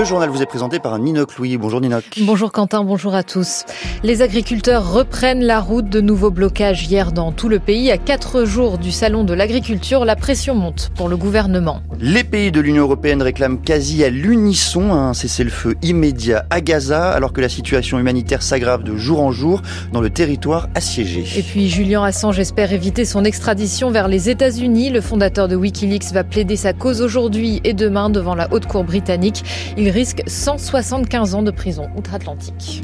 Le 0.00 0.06
journal 0.06 0.30
vous 0.30 0.40
est 0.40 0.46
présenté 0.46 0.78
par 0.78 0.98
Ninoc 0.98 1.36
Louis. 1.36 1.58
Bonjour 1.58 1.78
Ninoc. 1.78 2.04
Bonjour 2.22 2.52
Quentin, 2.52 2.84
bonjour 2.84 3.14
à 3.14 3.22
tous. 3.22 3.66
Les 4.02 4.22
agriculteurs 4.22 4.94
reprennent 4.94 5.44
la 5.44 5.60
route 5.60 5.90
de 5.90 6.00
nouveaux 6.00 6.30
blocages 6.30 6.86
hier 6.86 7.12
dans 7.12 7.32
tout 7.32 7.50
le 7.50 7.58
pays. 7.58 7.90
À 7.90 7.98
quatre 7.98 8.46
jours 8.46 8.78
du 8.78 8.92
salon 8.92 9.24
de 9.24 9.34
l'agriculture, 9.34 10.06
la 10.06 10.16
pression 10.16 10.54
monte 10.54 10.90
pour 10.94 11.10
le 11.10 11.18
gouvernement. 11.18 11.82
Les 12.00 12.24
pays 12.24 12.50
de 12.50 12.62
l'Union 12.62 12.84
européenne 12.84 13.20
réclament 13.20 13.60
quasi 13.60 14.02
à 14.02 14.08
l'unisson 14.08 14.90
un 14.90 15.12
cessez-le-feu 15.12 15.74
immédiat 15.82 16.46
à 16.48 16.62
Gaza 16.62 17.10
alors 17.10 17.34
que 17.34 17.42
la 17.42 17.50
situation 17.50 17.98
humanitaire 17.98 18.40
s'aggrave 18.42 18.82
de 18.84 18.96
jour 18.96 19.20
en 19.20 19.32
jour 19.32 19.60
dans 19.92 20.00
le 20.00 20.08
territoire 20.08 20.70
assiégé. 20.74 21.26
Et 21.36 21.42
puis 21.42 21.68
Julian 21.68 22.04
Assange 22.04 22.38
espère 22.38 22.72
éviter 22.72 23.04
son 23.04 23.22
extradition 23.22 23.90
vers 23.90 24.08
les 24.08 24.30
États-Unis. 24.30 24.88
Le 24.88 25.02
fondateur 25.02 25.46
de 25.46 25.56
Wikileaks 25.56 26.10
va 26.14 26.24
plaider 26.24 26.56
sa 26.56 26.72
cause 26.72 27.02
aujourd'hui 27.02 27.60
et 27.64 27.74
demain 27.74 28.08
devant 28.08 28.34
la 28.34 28.50
Haute 28.50 28.64
Cour 28.64 28.84
britannique. 28.84 29.44
Il 29.76 29.89
risque 29.90 30.22
175 30.26 31.34
ans 31.34 31.42
de 31.42 31.50
prison 31.50 31.88
outre-Atlantique. 31.96 32.82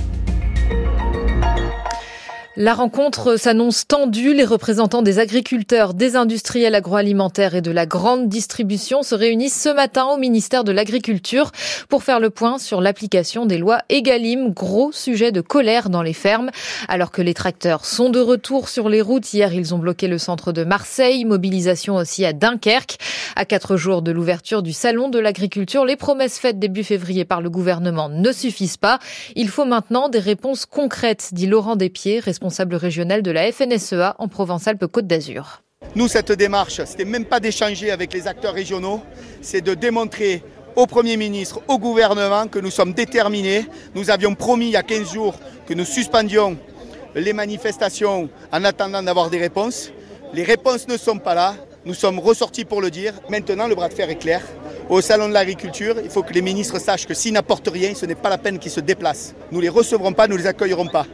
La 2.59 2.73
rencontre 2.73 3.39
s'annonce 3.39 3.87
tendue. 3.87 4.33
Les 4.33 4.47
représentants 4.47 5.03
des 5.03 5.19
agriculteurs, 5.19 5.93
des 5.93 6.17
industriels 6.17 6.75
agroalimentaires 6.75 7.55
et 7.55 7.61
de 7.61 7.71
la 7.71 7.85
grande 7.85 8.31
distribution 8.31 9.03
se 9.03 9.15
réunissent 9.15 9.61
ce 9.61 9.69
matin 9.69 10.07
au 10.07 10.17
ministère 10.17 10.65
de 10.65 10.73
l'Agriculture 10.73 11.51
pour 11.91 12.03
faire 12.03 12.19
le 12.19 12.31
point 12.31 12.57
sur 12.57 12.81
l'application 12.81 13.45
des 13.45 13.59
lois 13.59 13.81
Egalim, 13.91 14.55
gros 14.55 14.91
sujet 14.91 15.33
de 15.33 15.43
colère 15.43 15.91
dans 15.91 16.01
les 16.01 16.15
fermes. 16.15 16.51
Alors 16.89 17.11
que 17.11 17.21
les 17.21 17.35
tracteurs 17.35 17.85
sont 17.85 18.09
de 18.09 18.21
retour 18.21 18.71
sur 18.71 18.89
les 18.89 19.03
routes, 19.03 19.35
hier 19.35 19.53
ils 19.53 19.75
ont 19.75 19.79
bloqué 19.79 20.09
le 20.09 20.17
centre 20.17 20.53
de 20.53 20.65
Marseille, 20.65 21.27
mobilisation 21.27 21.97
aussi 21.97 22.25
à 22.25 22.33
Dunkerque. 22.33 22.97
À 23.37 23.45
quatre 23.45 23.77
jours 23.77 24.01
de 24.01 24.13
l'ouverture 24.13 24.63
du 24.63 24.73
salon 24.73 25.11
de 25.11 25.19
l'agriculture, 25.19 25.85
les 25.85 25.97
promesses 25.97 26.39
faites 26.39 26.59
début 26.59 26.85
février 26.85 27.27
par 27.27 27.43
le 27.43 27.51
gouvernement 27.51 28.09
ne 28.09 28.33
suffisent 28.33 28.79
pas. 28.79 28.99
Il 29.35 29.51
faut 29.51 29.67
maintenant 29.67 30.09
des 30.09 30.21
réponses 30.21 30.65
concrètes, 30.65 31.29
dit 31.33 31.47
Laurent 31.47 31.77
Despiers, 31.77 32.21
responsable 32.21 32.46
responsable 32.47 32.77
régional 32.77 33.23
de 33.23 33.33
la 33.33 33.51
FNSEA 33.51 34.15
en 34.21 34.29
Provence-Alpes-Côte 34.29 35.09
d'Azur. 35.09 35.63
Nous, 35.97 36.07
cette 36.07 36.31
démarche, 36.31 36.81
c'était 36.85 37.05
même 37.05 37.25
pas 37.25 37.41
d'échanger 37.41 37.91
avec 37.91 38.13
les 38.13 38.29
acteurs 38.29 38.55
régionaux, 38.55 39.03
c'est 39.43 39.63
de 39.63 39.75
démontrer 39.75 40.45
au 40.77 40.87
Premier 40.87 41.17
ministre, 41.17 41.61
au 41.67 41.81
gouvernement 41.81 42.47
que 42.47 42.61
nous 42.61 42.71
sommes 42.71 42.93
déterminés. 42.93 43.67
Nous 43.97 44.11
avions 44.11 44.37
promis 44.37 44.67
il 44.67 44.73
y 44.73 44.77
a 44.77 44.85
15 44.85 45.13
jours 45.13 45.35
que 45.67 45.75
nous 45.75 45.85
suspendions 45.85 46.57
les 47.17 47.33
manifestations 47.33 48.29
en 48.53 48.65
attendant 48.65 49.03
d'avoir 49.03 49.29
des 49.29 49.39
réponses. 49.39 49.91
Les 50.33 50.45
réponses 50.45 50.87
ne 50.87 50.97
sont 50.97 51.19
pas 51.19 51.35
là. 51.35 51.57
Nous 51.85 51.95
sommes 51.95 52.21
ressortis 52.21 52.65
pour 52.65 52.81
le 52.81 52.93
dire. 52.93 53.15
Maintenant, 53.29 53.67
le 53.67 53.75
bras 53.75 53.89
de 53.89 53.95
fer 53.95 54.09
est 54.09 54.21
clair. 54.21 54.43
Au 54.89 55.01
Salon 55.01 55.29
de 55.29 55.35
l'Agriculture, 55.35 55.97
il 56.05 56.11
faut 56.11 56.23
que 56.23 56.33
les 56.33 56.43
ministres 56.43 56.79
sachent 56.79 57.07
que 57.07 57.15
s'ils 57.15 57.33
n'apportent 57.33 57.71
rien, 57.73 57.93
ce 57.97 58.07
n'est 58.07 58.15
pas 58.15 58.29
la 58.29 58.39
peine 58.39 58.61
qu'ils 58.61 58.71
se 58.71 58.79
déplacent. 58.79 59.35
Nous 59.51 59.59
ne 59.59 59.63
les 59.63 59.69
recevrons 59.69 60.13
pas, 60.13 60.29
nous 60.29 60.37
ne 60.37 60.43
les 60.43 60.47
accueillerons 60.47 60.87
pas. 60.87 61.07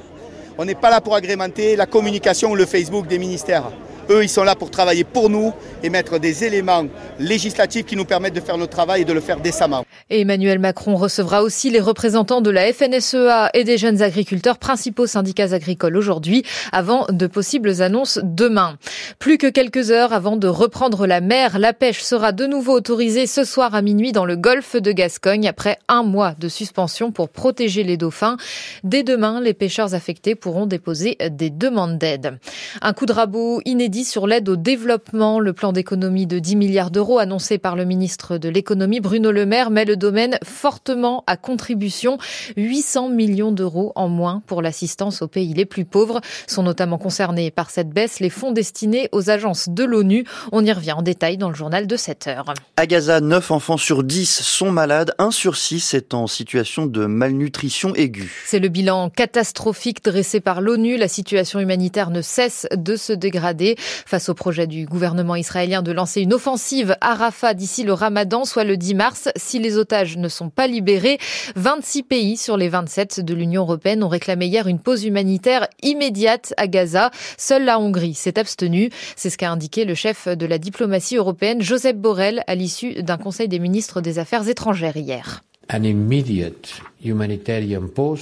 On 0.59 0.65
n'est 0.65 0.75
pas 0.75 0.91
là 0.91 1.01
pour 1.01 1.15
agrémenter 1.15 1.77
la 1.77 1.87
communication 1.87 2.51
ou 2.51 2.55
le 2.55 2.67
Facebook 2.67 3.07
des 3.07 3.19
ministères. 3.19 3.65
Eux, 4.11 4.23
ils 4.23 4.29
sont 4.29 4.43
là 4.43 4.57
pour 4.57 4.71
travailler 4.71 5.05
pour 5.05 5.31
nous 5.31 5.53
et 5.83 5.91
mettre 5.91 6.19
des 6.19 6.45
éléments 6.45 6.85
législatifs 7.19 7.87
qui 7.87 7.97
nous 7.97 8.05
permettent 8.05 8.35
de 8.35 8.41
faire 8.41 8.59
notre 8.59 8.73
travail 8.73 9.03
et 9.03 9.05
de 9.05 9.13
le 9.13 9.21
faire 9.21 9.41
décemment. 9.41 9.85
Et 10.11 10.21
Emmanuel 10.23 10.59
Macron 10.59 10.97
recevra 10.97 11.43
aussi 11.43 11.71
les 11.71 11.81
représentants 11.81 12.41
de 12.41 12.51
la 12.51 12.73
FNSEA 12.73 13.51
et 13.55 13.65
des 13.65 13.79
jeunes 13.79 14.03
agriculteurs, 14.03 14.59
principaux 14.59 15.07
syndicats 15.07 15.53
agricoles 15.53 15.97
aujourd'hui, 15.97 16.45
avant 16.73 17.07
de 17.09 17.27
possibles 17.27 17.81
annonces 17.81 18.19
demain. 18.23 18.77
Plus 19.19 19.39
que 19.39 19.47
quelques 19.47 19.91
heures 19.91 20.13
avant 20.13 20.37
de 20.37 20.49
reprendre 20.49 21.07
la 21.07 21.21
mer, 21.21 21.59
la 21.59 21.73
pêche 21.73 22.03
sera 22.03 22.33
de 22.33 22.47
nouveau 22.47 22.73
autorisée 22.75 23.27
ce 23.27 23.45
soir 23.45 23.75
à 23.75 23.83
minuit 23.83 24.13
dans 24.13 24.25
le 24.25 24.37
golfe 24.37 24.77
de 24.77 24.93
Gascogne 24.93 25.47
après 25.49 25.79
un 25.89 26.03
mois 26.03 26.35
de 26.39 26.49
suspension 26.49 27.13
pour 27.13 27.29
protéger 27.29 27.85
les 27.85 27.97
dauphins. 27.97 28.37
Dès 28.85 29.03
demain, 29.03 29.41
les 29.41 29.55
pêcheurs 29.55 29.95
affectés 29.95 30.35
pourront 30.35 30.67
déposer 30.67 31.17
des 31.31 31.51
demandes 31.51 31.99
d'aide. 31.99 32.39
Un 32.81 32.93
coup 32.93 33.07
de 33.07 33.13
rabot 33.13 33.61
inédit 33.65 33.92
sur 34.01 34.27
l'aide 34.27 34.49
au 34.49 34.57
développement. 34.57 35.39
Le 35.39 35.53
plan 35.53 35.73
d'économie 35.73 36.27
de 36.27 36.39
10 36.39 36.57
milliards 36.57 36.91
d'euros 36.91 37.19
annoncé 37.19 37.59
par 37.59 37.77
le 37.77 37.85
ministre 37.85 38.39
de 38.39 38.49
l'économie 38.49 39.01
Bruno 39.01 39.31
Le 39.31 39.45
Maire 39.45 39.71
met 39.71 39.85
le 39.85 39.97
domaine 39.97 40.39
fortement 40.43 41.23
à 41.27 41.37
contribution. 41.37 42.17
800 42.57 43.11
millions 43.11 43.53
d'euros 43.53 43.93
en 43.95 44.09
moins 44.09 44.43
pour 44.47 44.63
l'assistance 44.63 45.21
aux 45.21 45.29
pays 45.29 45.53
les 45.53 45.67
plus 45.67 45.85
pauvres 45.85 46.21
sont 46.47 46.63
notamment 46.63 46.97
concernés 46.97 47.51
par 47.51 47.71
cette 47.71 47.91
baisse 47.91 48.19
les 48.21 48.31
fonds 48.31 48.53
destinés 48.53 49.09
aux 49.13 49.29
agences 49.29 49.69
de 49.69 49.85
l'ONU. 49.85 50.25
On 50.53 50.65
y 50.65 50.73
revient 50.73 50.93
en 50.93 51.03
détail 51.03 51.37
dans 51.37 51.51
le 51.51 51.55
journal 51.55 51.87
de 51.87 51.97
7 51.97 52.27
heures. 52.29 52.55
À 52.79 52.87
Gaza, 52.87 53.21
9 53.21 53.51
enfants 53.51 53.77
sur 53.77 54.05
10 54.05 54.43
sont 54.43 54.73
malades, 54.73 55.15
1 55.19 55.31
sur 55.31 55.57
6 55.57 55.93
est 55.93 56.15
en 56.15 56.27
situation 56.27 56.87
de 56.87 57.05
malnutrition 57.05 57.95
aiguë. 57.95 58.33
C'est 58.47 58.59
le 58.59 58.69
bilan 58.69 59.11
catastrophique 59.11 60.03
dressé 60.03 60.41
par 60.41 60.63
l'ONU. 60.63 60.97
La 60.97 61.09
situation 61.09 61.61
humanitaire 61.61 62.11
ne 62.11 62.23
cesse 62.23 62.67
de 62.75 62.97
se 62.97 63.13
dégrader 63.13 63.77
face 64.07 64.29
au 64.29 64.35
projet 64.35 64.67
du 64.67 64.87
gouvernement 64.87 65.37
israélien 65.37 65.83
de 65.83 65.93
lancer 65.93 66.21
une 66.21 66.35
offensive 66.35 66.97
à 67.01 67.15
Rafah 67.15 67.55
d'ici 67.55 67.85
le 67.85 67.93
ramadan, 67.93 68.45
soit 68.45 68.65
le 68.65 68.77
10 68.77 68.95
mars. 68.95 69.29
Si 69.37 69.59
les 69.59 69.77
otages 69.77 70.17
ne 70.17 70.29
sont 70.29 70.51
pas 70.51 70.67
libérés, 70.67 71.19
26 71.57 72.03
pays 72.03 72.37
sur 72.37 72.57
les 72.57 72.69
27 72.69 73.21
de 73.21 73.35
l'Union 73.35 73.63
européenne 73.63 74.03
ont 74.03 74.09
réclamé 74.09 74.47
hier 74.47 74.67
une 74.67 74.79
pause 74.79 75.05
humanitaire 75.05 75.69
immédiate 75.83 76.55
à 76.57 76.67
Gaza. 76.67 77.11
Seule 77.39 77.65
la 77.65 77.79
Hongrie 77.79 78.15
s'est 78.15 78.39
abstenue. 78.39 78.91
C'est 79.17 79.31
ce 79.31 79.39
qu'a 79.39 79.51
indiqué 79.51 79.85
le 79.85 79.95
chef 79.95 80.29
de 80.29 80.47
la 80.47 80.59
diplomatie 80.59 81.17
européenne, 81.17 81.63
Joseph 81.63 81.97
Borrell, 81.97 82.43
à 82.47 82.55
l'issue 82.55 83.03
d'un 83.03 83.19
conseil 83.19 83.49
des 83.49 83.59
ministres 83.59 84.01
des 84.01 84.19
Affaires 84.19 84.49
étrangères 84.49 84.97
hier. 84.97 85.43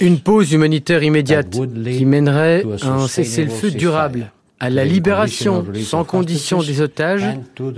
Une 0.01 0.19
pause 0.19 0.51
humanitaire 0.53 1.03
immédiate 1.03 1.49
qui 1.49 2.05
mènerait 2.05 2.63
à 2.81 2.87
un 2.87 3.07
cessez-le-feu 3.07 3.71
durable 3.71 4.31
à 4.61 4.69
la 4.69 4.85
libération 4.85 5.65
sans 5.83 6.03
condition 6.03 6.61
des 6.61 6.81
otages 6.81 7.25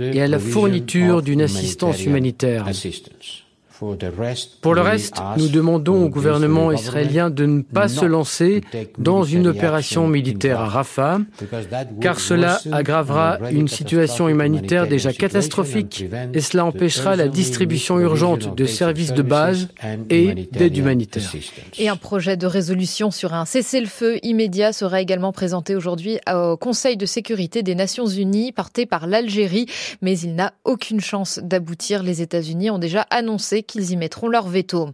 et 0.00 0.20
à 0.20 0.28
la 0.28 0.38
fourniture 0.38 1.22
d'une 1.22 1.40
assistance 1.40 2.04
humanitaire. 2.04 2.66
Pour 4.60 4.74
le 4.74 4.80
reste, 4.80 5.16
nous 5.36 5.48
demandons 5.48 6.04
au 6.04 6.08
gouvernement 6.08 6.72
israélien 6.72 7.30
de 7.30 7.46
ne 7.46 7.62
pas 7.62 7.88
se 7.88 8.04
lancer 8.04 8.62
dans 8.98 9.24
une 9.24 9.48
opération 9.48 10.06
militaire 10.06 10.60
à 10.60 10.66
Rafah, 10.66 11.18
car 12.00 12.20
cela 12.20 12.60
aggravera 12.72 13.38
une 13.50 13.68
situation 13.68 14.28
humanitaire 14.28 14.86
déjà 14.86 15.12
catastrophique 15.12 16.04
et 16.32 16.40
cela 16.40 16.64
empêchera 16.64 17.16
la 17.16 17.28
distribution 17.28 17.98
urgente 17.98 18.54
de 18.54 18.66
services 18.66 19.12
de 19.12 19.22
base 19.22 19.68
et 20.10 20.48
d'aide 20.52 20.76
humanitaire. 20.76 21.32
Et 21.78 21.88
un 21.88 21.96
projet 21.96 22.36
de 22.36 22.46
résolution 22.46 23.10
sur 23.10 23.34
un 23.34 23.44
cessez-le-feu 23.44 24.18
immédiat 24.22 24.72
sera 24.72 25.00
également 25.00 25.32
présenté 25.32 25.74
aujourd'hui 25.76 26.18
au 26.32 26.56
Conseil 26.56 26.96
de 26.96 27.06
sécurité 27.06 27.62
des 27.62 27.74
Nations 27.74 28.06
Unies, 28.06 28.52
porté 28.52 28.86
par 28.86 29.06
l'Algérie, 29.06 29.66
mais 30.02 30.18
il 30.18 30.34
n'a 30.34 30.52
aucune 30.64 31.00
chance 31.00 31.40
d'aboutir. 31.42 32.02
Les 32.02 32.22
États-Unis 32.22 32.70
ont 32.70 32.78
déjà 32.78 33.06
annoncé 33.10 33.62
qu'ils 33.62 33.73
y 33.80 33.96
mettront 33.96 34.28
leur 34.28 34.48
veto. 34.48 34.90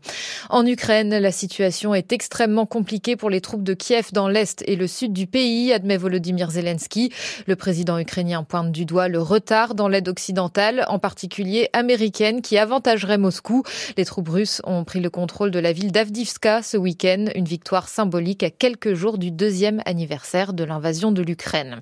En 0.48 0.66
Ukraine, 0.66 1.16
la 1.18 1.32
situation 1.32 1.94
est 1.94 2.12
extrêmement 2.12 2.66
compliquée 2.66 3.16
pour 3.16 3.30
les 3.30 3.40
troupes 3.40 3.62
de 3.62 3.74
Kiev 3.74 4.08
dans 4.12 4.28
l'est 4.28 4.62
et 4.66 4.76
le 4.76 4.86
sud 4.86 5.12
du 5.12 5.26
pays, 5.26 5.72
admet 5.72 5.96
Volodymyr 5.96 6.50
Zelensky. 6.50 7.12
Le 7.46 7.56
président 7.56 7.98
ukrainien 7.98 8.42
pointe 8.42 8.72
du 8.72 8.84
doigt 8.84 9.08
le 9.08 9.20
retard 9.20 9.74
dans 9.74 9.88
l'aide 9.88 10.08
occidentale, 10.08 10.84
en 10.88 10.98
particulier 10.98 11.68
américaine, 11.72 12.42
qui 12.42 12.58
avantagerait 12.58 13.18
Moscou. 13.18 13.62
Les 13.96 14.04
troupes 14.04 14.28
russes 14.28 14.62
ont 14.64 14.84
pris 14.84 15.00
le 15.00 15.10
contrôle 15.10 15.50
de 15.50 15.58
la 15.58 15.72
ville 15.72 15.92
d'Avdivska 15.92 16.62
ce 16.62 16.76
week-end, 16.76 17.26
une 17.34 17.44
victoire 17.44 17.88
symbolique 17.88 18.42
à 18.42 18.50
quelques 18.50 18.94
jours 18.94 19.18
du 19.18 19.30
deuxième 19.30 19.82
anniversaire 19.84 20.52
de 20.52 20.64
l'invasion 20.64 21.12
de 21.12 21.22
l'Ukraine. 21.22 21.80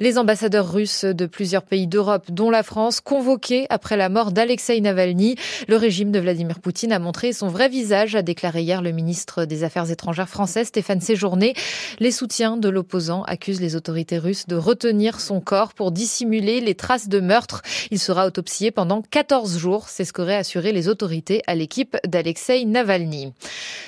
Les 0.00 0.18
ambassadeurs 0.18 0.72
russes 0.72 1.04
de 1.04 1.26
plusieurs 1.26 1.62
pays 1.62 1.86
d'Europe, 1.86 2.30
dont 2.30 2.50
la 2.50 2.62
France, 2.62 3.00
convoqués 3.00 3.66
après 3.70 3.96
la 3.96 4.08
mort 4.08 4.32
d'Alexei 4.32 4.80
Navalny, 4.80 5.36
le 5.68 5.76
régime 5.76 6.12
de 6.12 6.18
Vladimir 6.22 6.60
Poutine 6.60 6.92
a 6.92 6.98
montré 6.98 7.32
son 7.32 7.48
vrai 7.48 7.68
visage, 7.68 8.14
a 8.14 8.22
déclaré 8.22 8.62
hier 8.62 8.80
le 8.80 8.92
ministre 8.92 9.44
des 9.44 9.64
Affaires 9.64 9.90
étrangères 9.90 10.28
français 10.28 10.64
Stéphane 10.64 11.00
Séjourné. 11.00 11.54
Les 11.98 12.10
soutiens 12.10 12.56
de 12.56 12.68
l'opposant 12.68 13.22
accusent 13.24 13.60
les 13.60 13.76
autorités 13.76 14.18
russes 14.18 14.46
de 14.46 14.56
retenir 14.56 15.20
son 15.20 15.40
corps 15.40 15.74
pour 15.74 15.92
dissimuler 15.92 16.60
les 16.60 16.74
traces 16.74 17.08
de 17.08 17.20
meurtre. 17.20 17.62
Il 17.90 17.98
sera 17.98 18.26
autopsié 18.26 18.70
pendant 18.70 19.02
14 19.02 19.58
jours, 19.58 19.88
c'est 19.88 20.04
ce 20.04 20.12
qu'auraient 20.12 20.36
assuré 20.36 20.72
les 20.72 20.88
autorités 20.88 21.42
à 21.46 21.54
l'équipe 21.54 21.96
d'Alexei 22.06 22.64
Navalny. 22.64 23.32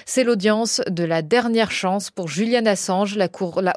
C'est 0.06 0.24
l'audience 0.24 0.82
de 0.90 1.04
la 1.04 1.22
dernière 1.22 1.70
chance 1.70 2.10
pour 2.10 2.28
Julian 2.28 2.66
Assange. 2.66 3.16
La, 3.16 3.28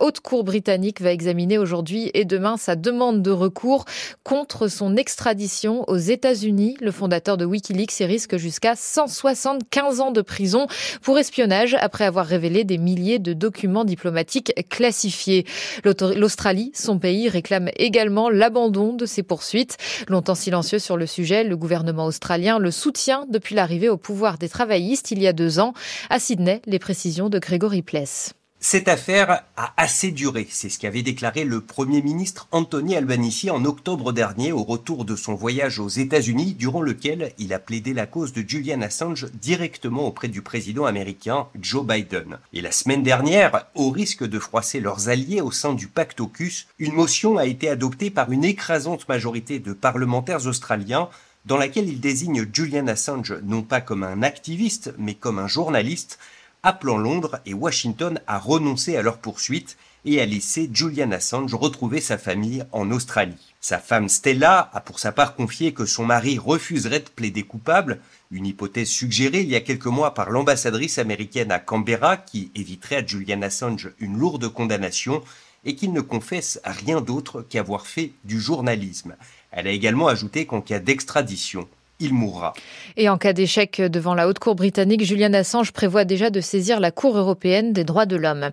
haute 0.02 0.20
cour 0.20 0.44
britannique 0.44 1.02
va 1.02 1.12
examiner 1.12 1.58
aujourd'hui 1.58 2.12
et 2.14 2.26
demain 2.26 2.58
sa 2.58 2.76
demande 2.76 3.22
de 3.22 3.32
recours 3.32 3.86
contre 4.24 4.68
son 4.68 4.98
extradition 4.98 5.84
aux 5.88 5.98
États-Unis. 5.98 6.76
Le 6.82 6.92
fondateur 6.92 7.38
de 7.38 7.46
Wikileaks 7.46 7.98
risque 8.02 8.36
jusqu'à 8.48 8.78
175 8.78 10.00
ans 10.00 10.12
de 10.12 10.22
prison 10.22 10.68
pour 11.02 11.20
espionnage 11.20 11.76
après 11.82 12.06
avoir 12.06 12.26
révélé 12.26 12.64
des 12.64 12.78
milliers 12.78 13.20
de 13.20 13.34
documents 13.34 13.84
diplomatiques 13.84 14.54
classifiés. 14.70 15.46
L'Australie, 15.84 16.72
son 16.74 16.98
pays, 16.98 17.28
réclame 17.28 17.70
également 17.76 18.30
l'abandon 18.30 18.94
de 18.94 19.06
ces 19.06 19.22
poursuites. 19.22 19.76
Longtemps 20.08 20.34
silencieux 20.34 20.80
sur 20.80 20.96
le 20.96 21.08
sujet, 21.08 21.44
le 21.44 21.58
gouvernement 21.58 22.06
australien 22.06 22.58
le 22.58 22.72
soutient 22.72 23.26
depuis 23.30 23.54
l'arrivée 23.54 23.90
au 23.90 23.98
pouvoir 23.98 24.38
des 24.38 24.48
travaillistes 24.48 25.12
il 25.12 25.22
y 25.22 25.28
a 25.28 25.34
deux 25.34 25.60
ans. 25.60 25.74
À 26.10 26.18
Sydney, 26.18 26.62
les 26.68 26.80
précisions 26.80 27.28
de 27.28 27.40
Grégory 27.40 27.82
Pless. 27.82 28.34
Cette 28.60 28.88
affaire 28.88 29.44
a 29.56 29.74
assez 29.78 30.10
duré, 30.10 30.48
c'est 30.50 30.70
ce 30.70 30.80
qu'avait 30.80 31.04
déclaré 31.04 31.44
le 31.44 31.62
Premier 31.62 32.02
ministre 32.02 32.48
Anthony 32.52 32.96
Albanese 32.96 33.52
en 33.52 33.64
octobre 33.66 34.12
dernier 34.14 34.52
au 34.52 34.64
retour 34.64 35.06
de 35.06 35.16
son 35.16 35.36
voyage 35.36 35.78
aux 35.78 35.88
États-Unis, 35.88 36.56
durant 36.56 36.82
lequel 36.82 37.34
il 37.38 37.54
a 37.54 37.60
plaidé 37.60 37.94
la 37.94 38.08
cause 38.08 38.34
de 38.34 38.44
Julian 38.46 38.82
Assange 38.82 39.28
directement 39.34 40.08
auprès 40.08 40.28
du 40.28 40.42
président 40.42 40.86
américain 40.86 41.46
Joe 41.62 41.86
Biden. 41.86 42.40
Et 42.52 42.62
la 42.62 42.72
semaine 42.72 43.04
dernière, 43.04 43.68
au 43.76 43.92
risque 43.92 44.28
de 44.28 44.40
froisser 44.40 44.80
leurs 44.80 45.08
alliés 45.08 45.42
au 45.42 45.52
sein 45.52 45.76
du 45.76 45.88
pacte 45.88 46.20
AUKUS, 46.20 46.66
une 46.80 46.94
motion 46.94 47.38
a 47.38 47.46
été 47.46 47.70
adoptée 47.70 48.10
par 48.10 48.32
une 48.32 48.44
écrasante 48.44 49.08
majorité 49.08 49.60
de 49.60 49.74
parlementaires 49.74 50.48
australiens 50.48 51.10
dans 51.46 51.58
laquelle 51.58 51.88
il 51.88 52.02
désigne 52.02 52.48
Julian 52.52 52.88
Assange 52.88 53.36
non 53.44 53.62
pas 53.62 53.82
comme 53.82 54.04
un 54.04 54.24
activiste, 54.24 54.96
mais 54.98 55.14
comme 55.14 55.38
un 55.38 55.48
journaliste, 55.48 56.18
appelant 56.64 56.98
Londres 56.98 57.40
et 57.46 57.54
Washington 57.54 58.20
à 58.28 58.40
renoncer 58.40 58.98
à 58.98 59.02
leur 59.02 59.18
poursuite 59.18 59.78
et 60.06 60.22
à 60.22 60.26
laisser 60.26 60.70
Julian 60.72 61.12
Assange 61.12 61.54
retrouver 61.54 62.00
sa 62.02 62.18
famille 62.18 62.64
en 62.72 62.92
Australie. 62.92 63.54
Sa 63.60 63.80
femme 63.80 64.08
Stella 64.08 64.70
a 64.74 64.80
pour 64.80 65.00
sa 65.00 65.12
part 65.12 65.36
confié 65.36 65.74
que 65.74 65.86
son 65.86 66.06
mari 66.06 66.38
refuserait 66.38 67.02
de 67.02 67.10
plaider 67.10 67.44
coupable, 67.44 68.00
une 68.32 68.46
hypothèse 68.46 68.90
suggérée 68.90 69.42
il 69.42 69.50
y 69.50 69.56
a 69.56 69.62
quelques 69.62 69.86
mois 69.86 70.14
par 70.14 70.30
l'ambassadrice 70.30 70.98
américaine 70.98 71.52
à 71.52 71.60
Canberra 71.60 72.18
qui 72.18 72.52
éviterait 72.56 72.98
à 72.98 73.06
Julian 73.06 73.42
Assange 73.42 73.92
une 74.00 74.18
lourde 74.18 74.48
condamnation 74.48 75.22
et 75.66 75.76
qu'il 75.76 75.92
ne 75.92 76.02
confesse 76.02 76.62
rien 76.64 77.02
d'autre 77.02 77.42
qu'avoir 77.42 77.88
fait 77.88 78.14
du 78.24 78.40
journalisme. 78.40 79.16
Elle 79.52 79.68
a 79.68 79.72
également 79.72 80.08
ajouté 80.08 80.46
qu'en 80.46 80.62
cas 80.62 80.80
d'extradition, 80.80 81.68
il 82.00 82.14
mourra. 82.14 82.54
Et 82.96 83.10
en 83.10 83.18
cas 83.18 83.34
d'échec 83.34 83.82
devant 83.82 84.14
la 84.14 84.28
haute 84.28 84.38
cour 84.38 84.56
britannique, 84.56 85.04
Julian 85.04 85.34
Assange 85.34 85.72
prévoit 85.72 86.06
déjà 86.06 86.30
de 86.30 86.42
saisir 86.42 86.80
la 86.80 86.92
Cour 86.92 87.18
européenne 87.18 87.74
des 87.74 87.84
droits 87.84 88.06
de 88.06 88.16
l'homme. 88.16 88.52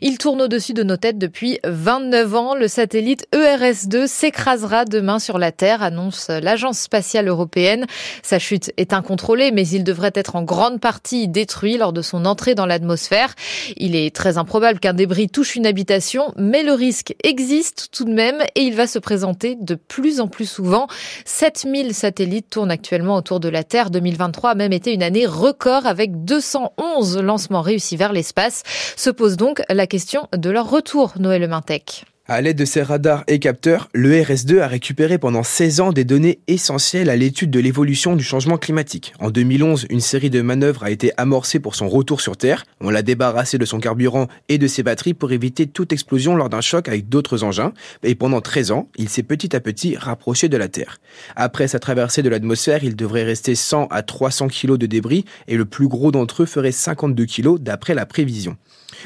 Il 0.00 0.16
tourne 0.16 0.40
au-dessus 0.40 0.72
de 0.72 0.82
nos 0.82 0.96
têtes 0.96 1.18
depuis 1.18 1.58
29 1.64 2.34
ans. 2.34 2.54
Le 2.54 2.68
satellite 2.68 3.26
ERS-2 3.32 4.06
s'écrasera 4.06 4.86
demain 4.86 5.18
sur 5.18 5.38
la 5.38 5.52
Terre, 5.52 5.82
annonce 5.82 6.28
l'Agence 6.30 6.78
spatiale 6.78 7.28
européenne. 7.28 7.86
Sa 8.22 8.38
chute 8.38 8.72
est 8.78 8.94
incontrôlée, 8.94 9.50
mais 9.50 9.68
il 9.68 9.84
devrait 9.84 10.12
être 10.14 10.36
en 10.36 10.42
grande 10.42 10.80
partie 10.80 11.28
détruit 11.28 11.76
lors 11.76 11.92
de 11.92 12.02
son 12.02 12.24
entrée 12.24 12.54
dans 12.54 12.66
l'atmosphère. 12.66 13.34
Il 13.76 13.94
est 13.94 14.14
très 14.14 14.38
improbable 14.38 14.80
qu'un 14.80 14.94
débris 14.94 15.28
touche 15.28 15.54
une 15.54 15.66
habitation, 15.66 16.32
mais 16.36 16.62
le 16.62 16.72
risque 16.72 17.14
existe 17.22 17.88
tout 17.92 18.04
de 18.04 18.12
même 18.12 18.42
et 18.54 18.62
il 18.62 18.74
va 18.74 18.86
se 18.86 18.98
présenter 18.98 19.56
de 19.60 19.74
plus 19.74 20.20
en 20.20 20.28
plus 20.28 20.46
souvent. 20.46 20.86
7000 21.26 21.92
satellites 21.92 22.48
tournent 22.48 22.70
actuellement 22.70 22.85
actuellement 22.86 23.16
autour 23.16 23.40
de 23.40 23.48
la 23.48 23.64
Terre. 23.64 23.90
2023 23.90 24.50
a 24.50 24.54
même 24.54 24.72
été 24.72 24.94
une 24.94 25.02
année 25.02 25.26
record 25.26 25.86
avec 25.86 26.24
211 26.24 27.18
lancements 27.18 27.60
réussis 27.60 27.96
vers 27.96 28.12
l'espace. 28.12 28.62
Se 28.96 29.10
pose 29.10 29.36
donc 29.36 29.60
la 29.68 29.88
question 29.88 30.28
de 30.32 30.50
leur 30.50 30.70
retour, 30.70 31.14
Noël 31.18 31.48
Mintec. 31.48 32.04
À 32.28 32.40
l'aide 32.40 32.58
de 32.58 32.64
ses 32.64 32.82
radars 32.82 33.22
et 33.28 33.38
capteurs, 33.38 33.88
le 33.92 34.10
RS2 34.10 34.58
a 34.58 34.66
récupéré 34.66 35.16
pendant 35.16 35.44
16 35.44 35.80
ans 35.80 35.92
des 35.92 36.02
données 36.02 36.40
essentielles 36.48 37.08
à 37.08 37.14
l'étude 37.14 37.52
de 37.52 37.60
l'évolution 37.60 38.16
du 38.16 38.24
changement 38.24 38.58
climatique. 38.58 39.14
En 39.20 39.30
2011, 39.30 39.86
une 39.90 40.00
série 40.00 40.28
de 40.28 40.42
manœuvres 40.42 40.82
a 40.82 40.90
été 40.90 41.12
amorcée 41.18 41.60
pour 41.60 41.76
son 41.76 41.88
retour 41.88 42.20
sur 42.20 42.36
Terre. 42.36 42.64
On 42.80 42.90
l'a 42.90 43.02
débarrassé 43.02 43.58
de 43.58 43.64
son 43.64 43.78
carburant 43.78 44.26
et 44.48 44.58
de 44.58 44.66
ses 44.66 44.82
batteries 44.82 45.14
pour 45.14 45.30
éviter 45.30 45.68
toute 45.68 45.92
explosion 45.92 46.34
lors 46.34 46.48
d'un 46.48 46.60
choc 46.60 46.88
avec 46.88 47.08
d'autres 47.08 47.44
engins. 47.44 47.72
Et 48.02 48.16
pendant 48.16 48.40
13 48.40 48.72
ans, 48.72 48.88
il 48.96 49.08
s'est 49.08 49.22
petit 49.22 49.54
à 49.54 49.60
petit 49.60 49.96
rapproché 49.96 50.48
de 50.48 50.56
la 50.56 50.66
Terre. 50.66 50.98
Après 51.36 51.68
sa 51.68 51.78
traversée 51.78 52.24
de 52.24 52.28
l'atmosphère, 52.28 52.82
il 52.82 52.96
devrait 52.96 53.22
rester 53.22 53.54
100 53.54 53.86
à 53.92 54.02
300 54.02 54.48
kg 54.48 54.76
de 54.76 54.86
débris 54.86 55.26
et 55.46 55.56
le 55.56 55.64
plus 55.64 55.86
gros 55.86 56.10
d'entre 56.10 56.42
eux 56.42 56.46
ferait 56.46 56.72
52 56.72 57.24
kg 57.24 57.58
d'après 57.60 57.94
la 57.94 58.04
prévision. 58.04 58.56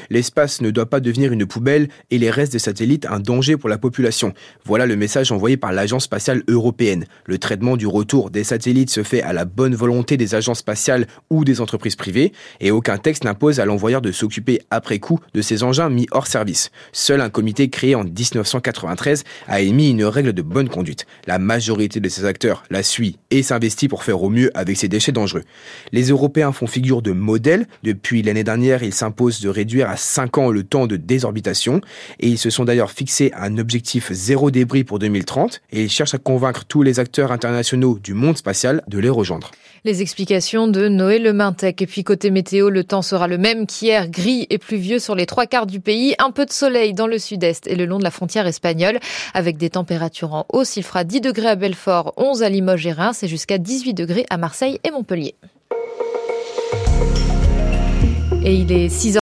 L'espace 0.09 0.61
ne 0.61 0.71
doit 0.71 0.89
pas 0.89 0.99
devenir 0.99 1.31
une 1.31 1.45
poubelle 1.45 1.89
et 2.09 2.17
les 2.17 2.31
restes 2.31 2.53
des 2.53 2.59
satellites 2.59 3.05
un 3.11 3.19
danger 3.19 3.57
pour 3.57 3.69
la 3.69 3.77
population. 3.77 4.33
Voilà 4.65 4.85
le 4.85 4.95
message 4.95 5.31
envoyé 5.31 5.57
par 5.57 5.71
l'Agence 5.71 6.05
spatiale 6.05 6.43
européenne. 6.47 7.05
Le 7.25 7.37
traitement 7.37 7.77
du 7.77 7.85
retour 7.85 8.31
des 8.31 8.43
satellites 8.43 8.89
se 8.89 9.03
fait 9.03 9.21
à 9.21 9.33
la 9.33 9.45
bonne 9.45 9.75
volonté 9.75 10.17
des 10.17 10.33
agences 10.33 10.59
spatiales 10.59 11.07
ou 11.29 11.45
des 11.45 11.61
entreprises 11.61 11.95
privées 11.95 12.31
et 12.59 12.71
aucun 12.71 12.97
texte 12.97 13.23
n'impose 13.23 13.59
à 13.59 13.65
l'envoyeur 13.65 14.01
de 14.01 14.11
s'occuper 14.11 14.61
après 14.71 14.99
coup 14.99 15.19
de 15.33 15.41
ces 15.41 15.63
engins 15.63 15.89
mis 15.89 16.07
hors 16.11 16.27
service. 16.27 16.71
Seul 16.93 17.21
un 17.21 17.29
comité 17.29 17.69
créé 17.69 17.95
en 17.95 18.03
1993 18.03 19.23
a 19.47 19.61
émis 19.61 19.91
une 19.91 20.05
règle 20.05 20.33
de 20.33 20.41
bonne 20.41 20.69
conduite. 20.69 21.05
La 21.27 21.37
majorité 21.37 21.99
de 21.99 22.09
ces 22.09 22.25
acteurs 22.25 22.63
la 22.69 22.83
suit 22.83 23.19
et 23.29 23.43
s'investit 23.43 23.87
pour 23.87 24.03
faire 24.03 24.23
au 24.23 24.29
mieux 24.29 24.49
avec 24.57 24.77
ces 24.77 24.87
déchets 24.87 25.11
dangereux. 25.11 25.43
Les 25.91 26.09
Européens 26.09 26.51
font 26.51 26.67
figure 26.67 27.01
de 27.01 27.11
modèle. 27.11 27.67
Depuis 27.83 28.21
l'année 28.21 28.43
dernière, 28.43 28.83
ils 28.83 28.93
s'imposent 28.93 29.41
de 29.41 29.49
réduire 29.49 29.89
à 29.89 29.97
5 29.97 30.37
ans 30.37 30.51
le 30.51 30.63
temps 30.63 30.87
de 30.87 30.95
désorbitation 30.95 31.81
et 32.19 32.27
ils 32.27 32.37
se 32.37 32.49
sont 32.49 32.65
d'ailleurs 32.65 32.91
fixé 33.01 33.31
un 33.35 33.57
objectif 33.57 34.11
zéro 34.11 34.51
débris 34.51 34.83
pour 34.83 34.99
2030 34.99 35.63
et 35.71 35.81
ils 35.81 35.89
cherchent 35.89 36.13
à 36.13 36.19
convaincre 36.19 36.65
tous 36.65 36.83
les 36.83 36.99
acteurs 36.99 37.31
internationaux 37.31 37.97
du 37.97 38.13
monde 38.13 38.37
spatial 38.37 38.83
de 38.87 38.99
les 38.99 39.09
rejoindre. 39.09 39.49
Les 39.85 40.03
explications 40.03 40.67
de 40.67 40.87
Noé 40.87 41.17
Lemintec. 41.17 41.81
Et 41.81 41.87
puis 41.87 42.03
côté 42.03 42.29
météo, 42.29 42.69
le 42.69 42.83
temps 42.83 43.01
sera 43.01 43.27
le 43.27 43.39
même 43.39 43.65
qu'hier, 43.65 44.07
gris 44.07 44.45
et 44.51 44.59
pluvieux 44.59 44.99
sur 44.99 45.15
les 45.15 45.25
trois 45.25 45.47
quarts 45.47 45.65
du 45.65 45.79
pays, 45.79 46.13
un 46.19 46.29
peu 46.29 46.45
de 46.45 46.51
soleil 46.51 46.93
dans 46.93 47.07
le 47.07 47.17
sud-est 47.17 47.65
et 47.65 47.75
le 47.75 47.87
long 47.87 47.97
de 47.97 48.03
la 48.03 48.11
frontière 48.11 48.45
espagnole, 48.45 48.99
avec 49.33 49.57
des 49.57 49.71
températures 49.71 50.35
en 50.35 50.45
hausse. 50.49 50.77
Il 50.77 50.83
fera 50.83 51.03
10 51.03 51.21
degrés 51.21 51.47
à 51.47 51.55
Belfort, 51.55 52.13
11 52.17 52.43
à 52.43 52.49
Limoges 52.49 52.85
et 52.85 52.91
Reims 52.91 53.23
et 53.23 53.27
jusqu'à 53.27 53.57
18 53.57 53.95
degrés 53.95 54.27
à 54.29 54.37
Marseille 54.37 54.79
et 54.83 54.91
Montpellier. 54.91 55.33
Et 58.43 58.53
il 58.53 58.71
est 58.71 58.89
6 58.89 59.09